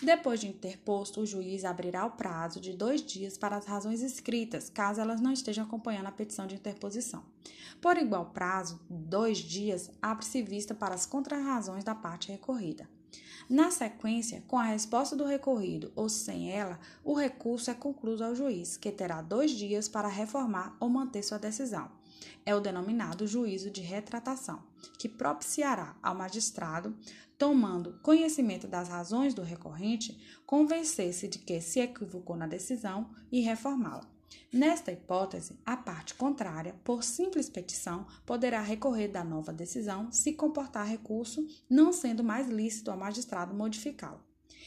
Depois 0.02 0.40
de 0.40 0.48
interposto, 0.48 1.20
o 1.20 1.26
juiz 1.26 1.64
abrirá 1.64 2.04
o 2.04 2.12
prazo 2.12 2.60
de 2.60 2.72
dois 2.72 3.02
dias 3.02 3.38
para 3.38 3.56
as 3.56 3.66
razões 3.66 4.02
escritas, 4.02 4.68
caso 4.68 5.00
elas 5.00 5.20
não 5.20 5.32
estejam 5.32 5.64
acompanhando 5.64 6.06
a 6.06 6.12
petição 6.12 6.46
de 6.46 6.54
interposição. 6.54 7.24
Por 7.80 7.96
igual 7.96 8.26
prazo, 8.26 8.80
dois 8.88 9.38
dias, 9.38 9.90
abre-se 10.00 10.42
vista 10.42 10.74
para 10.74 10.94
as 10.94 11.06
contrarrazões 11.06 11.84
da 11.84 11.94
parte 11.94 12.30
recorrida. 12.30 12.88
Na 13.48 13.70
sequência, 13.70 14.42
com 14.48 14.58
a 14.58 14.64
resposta 14.64 15.14
do 15.14 15.26
recorrido 15.26 15.92
ou 15.94 16.08
sem 16.08 16.50
ela, 16.50 16.80
o 17.04 17.12
recurso 17.12 17.70
é 17.70 17.74
concluído 17.74 18.24
ao 18.24 18.34
juiz, 18.34 18.78
que 18.78 18.90
terá 18.90 19.20
dois 19.20 19.50
dias 19.50 19.86
para 19.86 20.08
reformar 20.08 20.74
ou 20.80 20.88
manter 20.88 21.22
sua 21.22 21.38
decisão. 21.38 21.90
É 22.44 22.54
o 22.54 22.60
denominado 22.60 23.26
juízo 23.26 23.70
de 23.70 23.80
retratação, 23.80 24.62
que 24.98 25.08
propiciará 25.08 25.96
ao 26.02 26.14
magistrado 26.14 26.96
tomando 27.38 27.98
conhecimento 28.02 28.66
das 28.66 28.88
razões 28.88 29.34
do 29.34 29.42
recorrente, 29.42 30.18
convencer-se 30.46 31.28
de 31.28 31.38
que 31.38 31.60
se 31.60 31.80
equivocou 31.80 32.36
na 32.36 32.46
decisão 32.46 33.10
e 33.30 33.40
reformá-la. 33.40 34.08
Nesta 34.52 34.92
hipótese, 34.92 35.58
a 35.66 35.76
parte 35.76 36.14
contrária, 36.14 36.74
por 36.84 37.02
simples 37.02 37.48
petição, 37.48 38.06
poderá 38.24 38.60
recorrer 38.60 39.08
da 39.08 39.24
nova 39.24 39.52
decisão 39.52 40.10
se 40.12 40.32
comportar 40.32 40.86
recurso, 40.86 41.46
não 41.68 41.92
sendo 41.92 42.22
mais 42.22 42.48
lícito 42.48 42.90
ao 42.90 42.96
magistrado 42.96 43.54
modificá-la. 43.54 44.20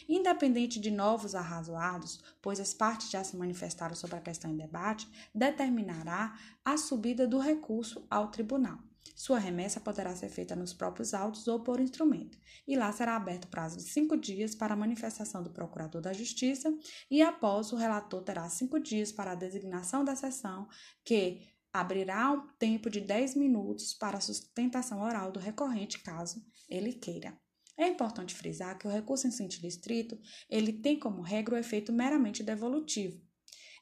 Independente 0.07 0.79
de 0.79 0.91
novos 0.91 1.35
arrazoados, 1.35 2.21
pois 2.41 2.59
as 2.59 2.73
partes 2.73 3.09
já 3.09 3.23
se 3.23 3.37
manifestaram 3.37 3.95
sobre 3.95 4.17
a 4.17 4.21
questão 4.21 4.51
em 4.51 4.57
debate, 4.57 5.07
determinará 5.33 6.37
a 6.63 6.77
subida 6.77 7.27
do 7.27 7.39
recurso 7.39 8.05
ao 8.09 8.29
tribunal. 8.29 8.79
Sua 9.15 9.39
remessa 9.39 9.79
poderá 9.79 10.15
ser 10.15 10.29
feita 10.29 10.55
nos 10.55 10.73
próprios 10.73 11.13
autos 11.13 11.47
ou 11.47 11.59
por 11.61 11.79
instrumento, 11.79 12.37
e 12.67 12.75
lá 12.75 12.91
será 12.91 13.15
aberto 13.15 13.47
prazo 13.47 13.77
de 13.77 13.83
cinco 13.83 14.17
dias 14.17 14.53
para 14.53 14.73
a 14.73 14.77
manifestação 14.77 15.41
do 15.41 15.49
Procurador 15.49 16.01
da 16.01 16.13
Justiça, 16.13 16.71
e 17.09 17.21
após 17.21 17.71
o 17.71 17.75
relator 17.75 18.21
terá 18.21 18.47
cinco 18.49 18.79
dias 18.79 19.11
para 19.11 19.31
a 19.31 19.35
designação 19.35 20.03
da 20.03 20.15
sessão, 20.15 20.67
que 21.03 21.47
abrirá 21.73 22.31
um 22.31 22.47
tempo 22.59 22.89
de 22.89 23.01
10 23.01 23.35
minutos 23.35 23.93
para 23.93 24.17
a 24.17 24.21
sustentação 24.21 25.01
oral 25.01 25.31
do 25.31 25.39
recorrente, 25.39 25.99
caso 25.99 26.43
ele 26.69 26.93
queira. 26.93 27.37
É 27.77 27.87
importante 27.87 28.33
frisar 28.33 28.77
que 28.77 28.87
o 28.87 28.91
recurso 28.91 29.27
em 29.27 29.31
sentido 29.31 29.67
estrito, 29.67 30.19
ele 30.49 30.73
tem 30.73 30.99
como 30.99 31.21
regra 31.21 31.55
o 31.55 31.57
efeito 31.57 31.93
meramente 31.93 32.43
devolutivo, 32.43 33.21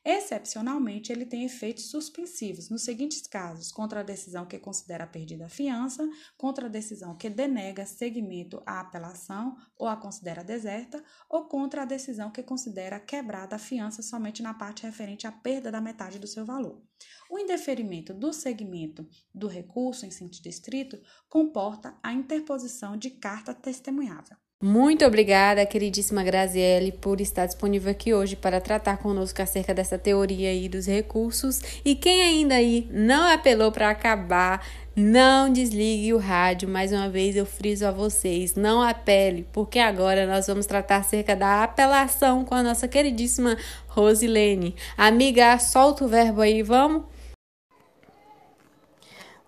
Excepcionalmente, 0.08 1.12
ele 1.12 1.26
tem 1.26 1.46
efeitos 1.46 1.90
suspensivos 1.90 2.70
nos 2.70 2.84
seguintes 2.84 3.26
casos: 3.26 3.72
contra 3.72 4.02
a 4.02 4.04
decisão 4.04 4.46
que 4.46 4.60
considera 4.60 5.08
perdida 5.08 5.48
a 5.48 5.50
fiança, 5.50 6.08
contra 6.38 6.68
a 6.68 6.70
decisão 6.70 7.18
que 7.18 7.28
denega 7.28 7.88
seguimento 7.88 8.62
à 8.68 8.82
apelação 8.82 9.58
ou 9.76 9.88
a 9.88 9.98
considera 9.98 10.44
deserta, 10.44 11.04
ou 11.28 11.46
contra 11.46 11.82
a 11.82 11.86
decisão 11.86 12.30
que 12.30 12.44
considera 12.44 13.00
quebrada 13.00 13.56
a 13.56 13.60
fiança 13.60 14.04
somente 14.04 14.44
na 14.44 14.54
parte 14.54 14.84
referente 14.84 15.26
à 15.26 15.32
perda 15.32 15.72
da 15.72 15.82
metade 15.82 16.20
do 16.20 16.28
seu 16.28 16.46
valor. 16.46 16.84
O 17.28 17.40
indeferimento 17.40 18.14
do 18.14 18.32
segmento 18.32 19.10
do 19.34 19.48
recurso 19.48 20.06
em 20.06 20.12
sentido 20.12 20.46
estrito 20.46 21.02
comporta 21.28 21.98
a 22.04 22.14
interposição 22.14 22.96
de 22.96 23.10
carta 23.10 23.56
testemunhável. 23.56 24.38
Muito 24.64 25.04
obrigada, 25.04 25.66
queridíssima 25.66 26.24
Graziele, 26.24 26.94
por 26.94 27.20
estar 27.20 27.46
disponível 27.46 27.92
aqui 27.92 28.14
hoje 28.14 28.38
para 28.38 28.62
tratar 28.62 28.98
conosco 29.00 29.42
acerca 29.42 29.74
dessa 29.74 29.98
teoria 29.98 30.50
aí 30.50 30.70
dos 30.70 30.88
recursos. 30.88 31.62
E 31.84 31.94
quem 31.94 32.24
ainda 32.24 32.56
aí 32.56 32.88
não 32.90 33.28
apelou 33.34 33.70
para 33.70 33.90
acabar, 33.90 34.66
não 34.96 35.52
desligue 35.52 36.14
o 36.14 36.18
rádio. 36.18 36.70
Mais 36.70 36.94
uma 36.94 37.10
vez 37.10 37.36
eu 37.36 37.46
friso 37.46 37.86
a 37.86 37.92
vocês, 37.92 38.56
não 38.56 38.82
apele, 38.82 39.46
porque 39.52 39.78
agora 39.78 40.26
nós 40.26 40.48
vamos 40.48 40.66
tratar 40.66 40.98
acerca 40.98 41.36
da 41.36 41.62
apelação 41.62 42.46
com 42.46 42.56
a 42.56 42.64
nossa 42.64 42.88
queridíssima 42.88 43.58
Rosilene. 43.90 44.74
Amiga, 44.98 45.60
solta 45.60 46.06
o 46.06 46.08
verbo 46.08 46.40
aí, 46.40 46.64
vamos? 46.64 47.04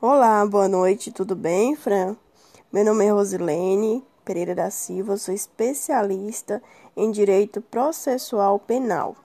Olá, 0.01 0.45
boa 0.45 0.67
noite, 0.67 1.13
tudo 1.13 1.33
bem, 1.33 1.77
Fran? 1.77 2.17
Meu 2.73 2.83
nome 2.83 3.05
é 3.05 3.09
Rosilene 3.09 4.03
Pereira 4.27 4.53
da 4.53 4.69
Silva, 4.69 5.15
sou 5.15 5.33
especialista 5.33 6.61
em 6.97 7.09
Direito 7.11 7.61
Processual 7.61 8.59
Penal. 8.59 9.15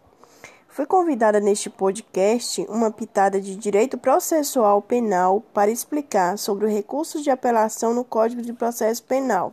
Fui 0.68 0.86
convidada 0.86 1.40
neste 1.40 1.68
podcast 1.68 2.64
uma 2.68 2.88
pitada 2.88 3.40
de 3.40 3.56
Direito 3.56 3.98
Processual 3.98 4.80
Penal 4.80 5.42
para 5.52 5.72
explicar 5.72 6.38
sobre 6.38 6.66
o 6.66 6.68
recurso 6.68 7.20
de 7.20 7.32
apelação 7.32 7.92
no 7.92 8.04
Código 8.04 8.42
de 8.42 8.52
Processo 8.52 9.02
Penal, 9.02 9.52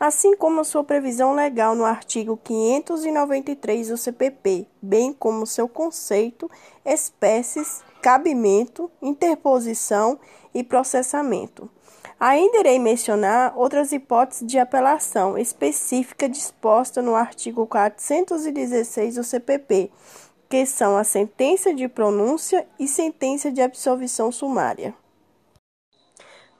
assim 0.00 0.34
como 0.34 0.64
sua 0.64 0.82
previsão 0.82 1.34
legal 1.34 1.74
no 1.74 1.84
artigo 1.84 2.38
593 2.42 3.88
do 3.88 3.96
CPP, 3.98 4.66
bem 4.80 5.12
como 5.12 5.46
seu 5.46 5.68
conceito, 5.68 6.50
espécies, 6.82 7.82
cabimento, 8.00 8.90
interposição 9.02 10.18
e 10.54 10.64
processamento. 10.64 11.68
Ainda 12.20 12.58
irei 12.58 12.80
mencionar 12.80 13.52
outras 13.56 13.92
hipóteses 13.92 14.44
de 14.44 14.58
apelação 14.58 15.38
específica 15.38 16.28
disposta 16.28 17.00
no 17.00 17.14
artigo 17.14 17.64
416 17.64 19.14
do 19.14 19.22
CPP, 19.22 19.88
que 20.48 20.66
são 20.66 20.96
a 20.96 21.04
sentença 21.04 21.72
de 21.72 21.86
pronúncia 21.86 22.66
e 22.76 22.88
sentença 22.88 23.52
de 23.52 23.62
absolvição 23.62 24.32
sumária. 24.32 24.92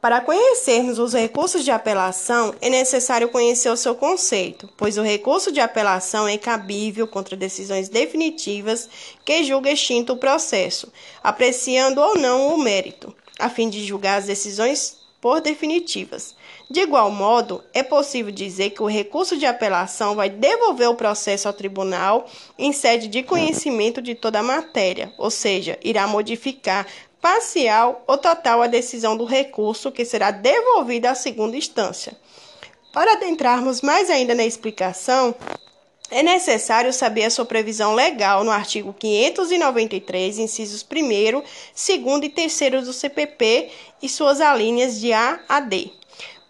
Para 0.00 0.20
conhecermos 0.20 1.00
os 1.00 1.12
recursos 1.12 1.64
de 1.64 1.72
apelação, 1.72 2.54
é 2.60 2.70
necessário 2.70 3.28
conhecer 3.28 3.68
o 3.68 3.76
seu 3.76 3.96
conceito, 3.96 4.72
pois 4.76 4.96
o 4.96 5.02
recurso 5.02 5.50
de 5.50 5.58
apelação 5.58 6.28
é 6.28 6.38
cabível 6.38 7.08
contra 7.08 7.36
decisões 7.36 7.88
definitivas 7.88 8.88
que 9.24 9.42
julga 9.42 9.72
extinto 9.72 10.12
o 10.12 10.18
processo, 10.18 10.92
apreciando 11.20 12.00
ou 12.00 12.16
não 12.16 12.54
o 12.54 12.58
mérito, 12.58 13.12
a 13.40 13.50
fim 13.50 13.68
de 13.68 13.84
julgar 13.84 14.18
as 14.18 14.26
decisões 14.26 14.98
por 15.20 15.40
definitivas. 15.40 16.36
De 16.70 16.80
igual 16.80 17.10
modo, 17.10 17.62
é 17.72 17.82
possível 17.82 18.30
dizer 18.30 18.70
que 18.70 18.82
o 18.82 18.86
recurso 18.86 19.36
de 19.36 19.46
apelação 19.46 20.14
vai 20.14 20.28
devolver 20.28 20.88
o 20.88 20.94
processo 20.94 21.48
ao 21.48 21.54
tribunal 21.54 22.26
em 22.58 22.72
sede 22.72 23.08
de 23.08 23.22
conhecimento 23.22 24.00
de 24.00 24.14
toda 24.14 24.40
a 24.40 24.42
matéria, 24.42 25.12
ou 25.18 25.30
seja, 25.30 25.78
irá 25.82 26.06
modificar 26.06 26.86
parcial 27.20 28.04
ou 28.06 28.16
total 28.16 28.62
a 28.62 28.66
decisão 28.66 29.16
do 29.16 29.24
recurso 29.24 29.90
que 29.90 30.04
será 30.04 30.30
devolvida 30.30 31.10
à 31.10 31.14
segunda 31.14 31.56
instância. 31.56 32.16
Para 32.92 33.12
adentrarmos 33.12 33.82
mais 33.82 34.08
ainda 34.08 34.34
na 34.34 34.44
explicação, 34.44 35.34
é 36.10 36.22
necessário 36.22 36.92
saber 36.92 37.24
a 37.24 37.30
sua 37.30 37.44
previsão 37.44 37.94
legal 37.94 38.42
no 38.42 38.50
artigo 38.50 38.94
593, 38.98 40.38
incisos 40.38 40.82
1, 40.82 41.42
2 41.42 42.24
e 42.24 42.28
3 42.28 42.86
do 42.86 42.92
CPP 42.92 43.70
e 44.02 44.08
suas 44.08 44.40
alíneas 44.40 44.98
de 44.98 45.12
A 45.12 45.40
a 45.48 45.60
D. 45.60 45.90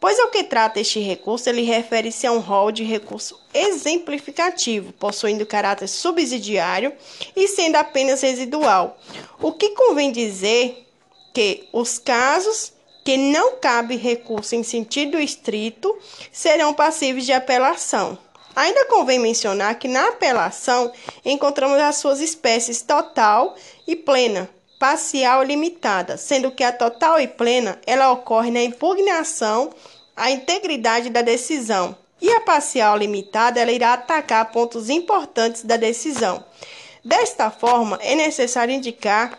Pois 0.00 0.18
ao 0.20 0.28
que 0.28 0.44
trata 0.44 0.78
este 0.78 1.00
recurso, 1.00 1.48
ele 1.48 1.62
refere-se 1.62 2.24
a 2.24 2.30
um 2.30 2.38
rol 2.38 2.70
de 2.70 2.84
recurso 2.84 3.40
exemplificativo, 3.52 4.92
possuindo 4.92 5.44
caráter 5.44 5.88
subsidiário 5.88 6.92
e 7.34 7.48
sendo 7.48 7.76
apenas 7.76 8.20
residual. 8.20 8.96
O 9.40 9.52
que 9.52 9.70
convém 9.70 10.12
dizer 10.12 10.86
que 11.34 11.68
os 11.72 11.98
casos 11.98 12.72
que 13.04 13.16
não 13.16 13.56
cabe 13.56 13.96
recurso 13.96 14.54
em 14.54 14.62
sentido 14.62 15.18
estrito 15.18 15.98
serão 16.30 16.72
passíveis 16.74 17.26
de 17.26 17.32
apelação. 17.32 18.18
Ainda 18.58 18.86
convém 18.86 19.20
mencionar 19.20 19.76
que 19.76 19.86
na 19.86 20.08
apelação 20.08 20.90
encontramos 21.24 21.78
as 21.78 21.94
suas 21.94 22.18
espécies 22.18 22.82
total 22.82 23.54
e 23.86 23.94
plena, 23.94 24.50
parcial 24.80 25.44
e 25.44 25.46
limitada, 25.46 26.16
sendo 26.16 26.50
que 26.50 26.64
a 26.64 26.72
total 26.72 27.20
e 27.20 27.28
plena 27.28 27.78
ela 27.86 28.10
ocorre 28.10 28.50
na 28.50 28.60
impugnação 28.60 29.70
à 30.16 30.32
integridade 30.32 31.08
da 31.08 31.22
decisão, 31.22 31.96
e 32.20 32.28
a 32.32 32.40
parcial 32.40 32.96
limitada 32.96 33.60
ela 33.60 33.70
irá 33.70 33.92
atacar 33.92 34.50
pontos 34.50 34.90
importantes 34.90 35.62
da 35.62 35.76
decisão. 35.76 36.44
Desta 37.04 37.52
forma, 37.52 37.96
é 38.02 38.16
necessário 38.16 38.74
indicar 38.74 39.38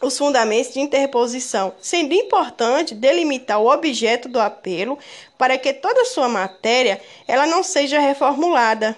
os 0.00 0.16
fundamentos 0.16 0.72
de 0.72 0.80
interposição, 0.80 1.74
sendo 1.80 2.14
importante 2.14 2.94
delimitar 2.94 3.60
o 3.60 3.70
objeto 3.70 4.28
do 4.28 4.40
apelo 4.40 4.98
para 5.36 5.58
que 5.58 5.72
toda 5.72 6.04
sua 6.04 6.28
matéria 6.28 7.00
ela 7.26 7.46
não 7.46 7.62
seja 7.62 7.98
reformulada. 7.98 8.96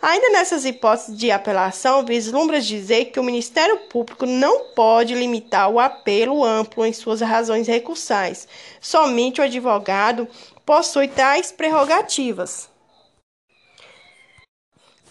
Ainda 0.00 0.30
nessas 0.30 0.64
hipóteses 0.64 1.16
de 1.16 1.30
apelação, 1.30 2.04
vislumbra 2.04 2.60
dizer 2.60 3.06
que 3.06 3.20
o 3.20 3.22
Ministério 3.22 3.76
Público 3.88 4.26
não 4.26 4.70
pode 4.74 5.14
limitar 5.14 5.70
o 5.70 5.78
apelo 5.78 6.42
amplo 6.44 6.84
em 6.84 6.92
suas 6.92 7.20
razões 7.20 7.68
recursais. 7.68 8.48
Somente 8.80 9.40
o 9.40 9.44
advogado 9.44 10.26
possui 10.66 11.06
tais 11.06 11.52
prerrogativas. 11.52 12.71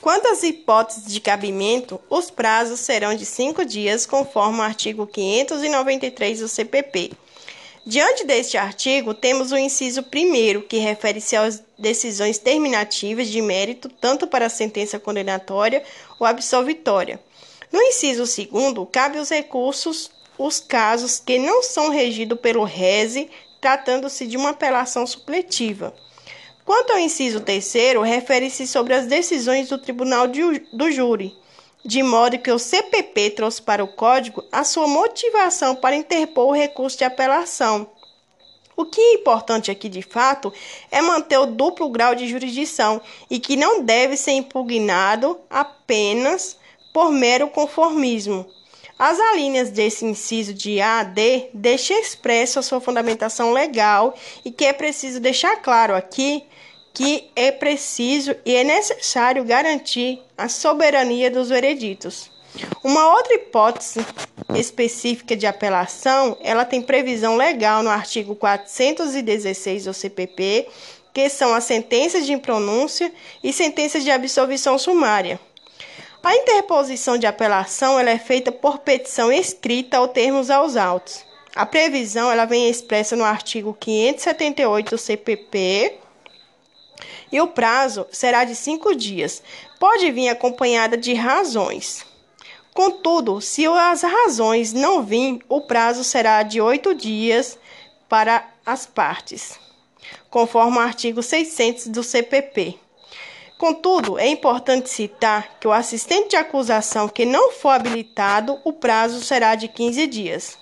Quanto 0.01 0.27
às 0.27 0.41
hipóteses 0.41 1.13
de 1.13 1.19
cabimento, 1.21 2.01
os 2.09 2.31
prazos 2.31 2.79
serão 2.79 3.13
de 3.13 3.25
cinco 3.25 3.63
dias, 3.63 4.05
conforme 4.05 4.59
o 4.59 4.63
artigo 4.63 5.05
593 5.05 6.39
do 6.39 6.47
CPP. 6.47 7.11
Diante 7.85 8.25
deste 8.25 8.57
artigo, 8.57 9.13
temos 9.13 9.51
o 9.51 9.57
inciso 9.57 10.01
1, 10.01 10.61
que 10.61 10.77
refere-se 10.77 11.35
às 11.35 11.63
decisões 11.77 12.37
terminativas 12.37 13.27
de 13.27 13.41
mérito, 13.41 13.89
tanto 13.89 14.27
para 14.27 14.47
a 14.47 14.49
sentença 14.49 14.99
condenatória 14.99 15.83
ou 16.19 16.25
absolvitória. 16.25 17.19
No 17.71 17.81
inciso 17.81 18.23
2, 18.25 18.87
cabe 18.91 19.19
os 19.19 19.29
recursos 19.29 20.11
os 20.37 20.59
casos 20.59 21.19
que 21.19 21.37
não 21.37 21.61
são 21.61 21.89
regidos 21.89 22.39
pelo 22.39 22.63
RESE, 22.63 23.29
tratando-se 23.59 24.25
de 24.25 24.37
uma 24.37 24.49
apelação 24.49 25.05
supletiva. 25.05 25.93
Quanto 26.71 26.93
ao 26.93 26.99
inciso 26.99 27.41
terceiro, 27.41 28.01
refere-se 28.01 28.65
sobre 28.65 28.93
as 28.93 29.05
decisões 29.05 29.67
do 29.67 29.77
Tribunal 29.77 30.25
de, 30.25 30.41
do 30.71 30.89
Júri, 30.89 31.35
de 31.83 32.01
modo 32.01 32.39
que 32.39 32.49
o 32.49 32.57
CPP 32.57 33.31
trouxe 33.31 33.61
para 33.61 33.83
o 33.83 33.89
Código 33.89 34.41
a 34.49 34.63
sua 34.63 34.87
motivação 34.87 35.75
para 35.75 35.97
interpor 35.97 36.47
o 36.47 36.53
recurso 36.53 36.97
de 36.97 37.03
apelação. 37.03 37.91
O 38.73 38.85
que 38.85 39.01
é 39.01 39.13
importante 39.15 39.69
aqui, 39.69 39.89
de 39.89 40.01
fato, 40.01 40.53
é 40.89 41.01
manter 41.01 41.37
o 41.39 41.45
duplo 41.45 41.89
grau 41.89 42.15
de 42.15 42.25
jurisdição 42.25 43.01
e 43.29 43.37
que 43.37 43.57
não 43.57 43.83
deve 43.83 44.15
ser 44.15 44.31
impugnado 44.31 45.37
apenas 45.49 46.55
por 46.93 47.11
mero 47.11 47.49
conformismo. 47.49 48.49
As 49.01 49.19
alíneas 49.19 49.71
desse 49.71 50.05
inciso 50.05 50.53
de 50.53 50.79
A 50.79 50.99
a 50.99 51.03
D 51.03 51.49
deixam 51.55 51.97
expresso 51.99 52.59
a 52.59 52.61
sua 52.61 52.79
fundamentação 52.79 53.51
legal 53.51 54.13
e 54.45 54.51
que 54.51 54.63
é 54.63 54.71
preciso 54.71 55.19
deixar 55.19 55.55
claro 55.55 55.95
aqui 55.95 56.43
que 56.93 57.31
é 57.35 57.51
preciso 57.51 58.35
e 58.45 58.55
é 58.55 58.63
necessário 58.63 59.43
garantir 59.43 60.21
a 60.37 60.47
soberania 60.47 61.31
dos 61.31 61.49
vereditos. 61.49 62.29
Uma 62.83 63.15
outra 63.15 63.33
hipótese 63.33 64.05
específica 64.53 65.35
de 65.35 65.47
apelação, 65.47 66.37
ela 66.39 66.63
tem 66.63 66.79
previsão 66.79 67.35
legal 67.35 67.81
no 67.81 67.89
artigo 67.89 68.35
416 68.35 69.85
do 69.85 69.95
CPP, 69.95 70.67
que 71.11 71.27
são 71.27 71.55
as 71.55 71.63
sentenças 71.63 72.23
de 72.23 72.33
impronúncia 72.33 73.11
e 73.43 73.51
sentenças 73.51 74.03
de 74.03 74.11
absolvição 74.11 74.77
sumária. 74.77 75.39
A 76.23 76.35
interposição 76.35 77.17
de 77.17 77.25
apelação 77.25 77.99
ela 77.99 78.11
é 78.11 78.19
feita 78.19 78.51
por 78.51 78.79
petição 78.79 79.31
escrita 79.31 79.99
ou 79.99 80.07
termos 80.07 80.51
aos 80.51 80.75
autos. 80.75 81.25
A 81.55 81.65
previsão 81.65 82.31
ela 82.31 82.45
vem 82.45 82.69
expressa 82.69 83.15
no 83.15 83.23
artigo 83.23 83.75
578 83.79 84.91
do 84.91 84.97
CPP 84.99 85.97
e 87.31 87.41
o 87.41 87.47
prazo 87.47 88.05
será 88.11 88.43
de 88.43 88.55
cinco 88.55 88.95
dias. 88.95 89.41
Pode 89.79 90.11
vir 90.11 90.29
acompanhada 90.29 90.95
de 90.95 91.13
razões. 91.15 92.05
Contudo, 92.71 93.41
se 93.41 93.65
as 93.65 94.03
razões 94.03 94.73
não 94.73 95.03
virem, 95.03 95.41
o 95.49 95.61
prazo 95.61 96.03
será 96.03 96.43
de 96.43 96.61
oito 96.61 96.93
dias 96.93 97.57
para 98.07 98.47
as 98.65 98.85
partes, 98.85 99.59
conforme 100.29 100.77
o 100.77 100.81
artigo 100.81 101.23
600 101.23 101.87
do 101.87 102.03
CPP. 102.03 102.79
Contudo, 103.61 104.17
é 104.17 104.27
importante 104.27 104.89
citar 104.89 105.59
que 105.59 105.67
o 105.67 105.71
assistente 105.71 106.29
de 106.29 106.35
acusação 106.35 107.07
que 107.07 107.27
não 107.27 107.51
for 107.51 107.69
habilitado, 107.69 108.59
o 108.63 108.73
prazo 108.73 109.23
será 109.23 109.53
de 109.53 109.67
15 109.67 110.07
dias. 110.07 110.57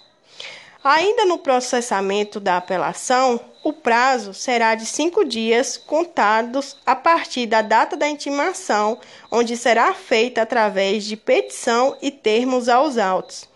Ainda 0.84 1.24
no 1.24 1.38
processamento 1.38 2.42
da 2.42 2.58
apelação, 2.58 3.40
o 3.64 3.72
prazo 3.72 4.34
será 4.34 4.76
de 4.76 4.86
cinco 4.86 5.24
dias 5.24 5.78
contados 5.78 6.76
a 6.86 6.94
partir 6.94 7.46
da 7.46 7.62
data 7.62 7.96
da 7.96 8.10
intimação, 8.10 9.00
onde 9.32 9.56
será 9.56 9.94
feita 9.94 10.42
através 10.42 11.06
de 11.06 11.16
petição 11.16 11.96
e 12.02 12.12
termos 12.12 12.68
aos 12.68 12.98
autos, 12.98 13.48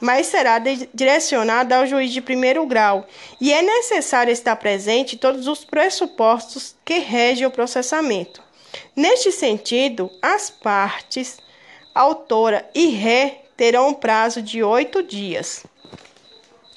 mas 0.00 0.26
será 0.28 0.58
direcionada 0.94 1.76
ao 1.76 1.86
juiz 1.86 2.10
de 2.10 2.22
primeiro 2.22 2.64
grau 2.64 3.06
e 3.38 3.52
é 3.52 3.60
necessário 3.60 4.32
estar 4.32 4.56
presente 4.56 5.18
todos 5.18 5.46
os 5.46 5.66
pressupostos 5.66 6.74
que 6.82 6.98
regem 6.98 7.46
o 7.46 7.50
processamento. 7.50 8.45
Neste 8.94 9.30
sentido, 9.32 10.10
as 10.20 10.50
partes, 10.50 11.38
autora 11.94 12.68
e 12.74 12.88
ré, 12.88 13.42
terão 13.56 13.88
um 13.88 13.94
prazo 13.94 14.42
de 14.42 14.62
oito 14.62 15.02
dias. 15.02 15.64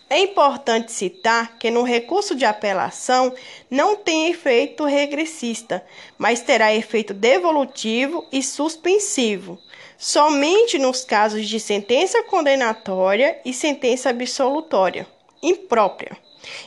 É 0.09 0.19
importante 0.19 0.91
citar 0.91 1.59
que 1.59 1.69
no 1.69 1.83
recurso 1.83 2.33
de 2.35 2.43
apelação 2.43 3.33
não 3.69 3.95
tem 3.95 4.29
efeito 4.31 4.85
regressista, 4.85 5.85
mas 6.17 6.41
terá 6.41 6.73
efeito 6.73 7.13
devolutivo 7.13 8.25
e 8.31 8.41
suspensivo, 8.41 9.59
somente 9.97 10.79
nos 10.79 11.05
casos 11.05 11.47
de 11.47 11.59
sentença 11.59 12.23
condenatória 12.23 13.39
e 13.45 13.53
sentença 13.53 14.09
absolutória 14.09 15.05
imprópria. 15.41 16.17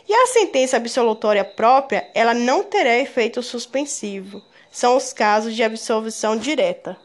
E 0.09 0.13
a 0.13 0.27
sentença 0.27 0.77
absolutória 0.77 1.45
própria, 1.45 2.09
ela 2.15 2.35
não 2.35 2.63
terá 2.63 2.97
efeito 2.99 3.43
suspensivo. 3.43 4.43
São 4.73 4.97
os 4.97 5.13
casos 5.13 5.55
de 5.55 5.63
absolvição 5.63 6.35
direta. 6.35 6.97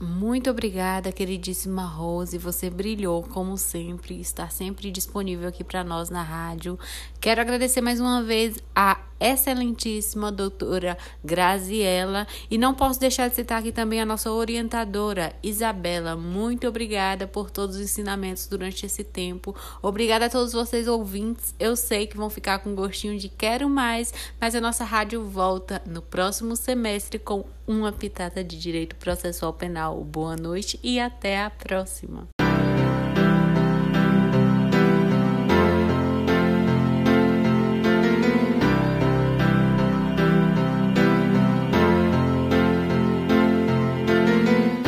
Muito 0.00 0.50
obrigada, 0.50 1.12
queridíssima 1.12 1.84
Rose. 1.84 2.36
Você 2.38 2.68
brilhou, 2.68 3.22
como 3.22 3.56
sempre, 3.56 4.20
está 4.20 4.48
sempre 4.48 4.90
disponível 4.90 5.48
aqui 5.48 5.62
para 5.62 5.84
nós 5.84 6.10
na 6.10 6.22
rádio. 6.22 6.76
Quero 7.20 7.40
agradecer 7.40 7.80
mais 7.80 8.00
uma 8.00 8.22
vez 8.24 8.58
a 8.74 9.00
excelentíssima 9.20 10.30
doutora 10.30 10.96
Graziella 11.24 12.26
e 12.50 12.58
não 12.58 12.74
posso 12.74 13.00
deixar 13.00 13.28
de 13.28 13.36
citar 13.36 13.58
aqui 13.60 13.72
também 13.72 14.00
a 14.00 14.06
nossa 14.06 14.30
orientadora 14.30 15.32
Isabela. 15.42 16.16
Muito 16.16 16.66
obrigada 16.66 17.26
por 17.26 17.50
todos 17.50 17.76
os 17.76 17.82
ensinamentos 17.82 18.46
durante 18.46 18.86
esse 18.86 19.04
tempo. 19.04 19.54
Obrigada 19.82 20.26
a 20.26 20.30
todos 20.30 20.52
vocês 20.52 20.88
ouvintes. 20.88 21.54
Eu 21.58 21.76
sei 21.76 22.06
que 22.06 22.16
vão 22.16 22.30
ficar 22.30 22.60
com 22.60 22.74
gostinho 22.74 23.18
de 23.18 23.28
quero 23.28 23.68
mais, 23.68 24.12
mas 24.40 24.54
a 24.54 24.60
nossa 24.60 24.84
rádio 24.84 25.24
volta 25.24 25.82
no 25.86 26.02
próximo 26.02 26.56
semestre 26.56 27.18
com 27.18 27.44
uma 27.66 27.92
pitada 27.92 28.42
de 28.42 28.58
direito 28.58 28.96
processual 28.96 29.52
penal. 29.52 30.02
Boa 30.02 30.36
noite 30.36 30.78
e 30.82 30.98
até 30.98 31.42
a 31.42 31.50
próxima. 31.50 32.28